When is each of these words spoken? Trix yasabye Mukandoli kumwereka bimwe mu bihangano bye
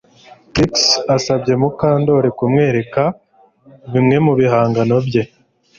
Trix 0.53 0.73
yasabye 1.09 1.53
Mukandoli 1.61 2.29
kumwereka 2.37 3.03
bimwe 3.91 4.17
mu 4.25 4.33
bihangano 4.39 4.95
bye 5.07 5.21